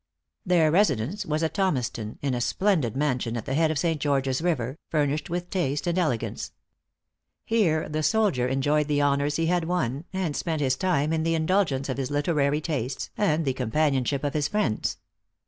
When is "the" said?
3.45-3.53, 7.87-8.01, 8.87-8.99, 11.21-11.35, 13.45-13.53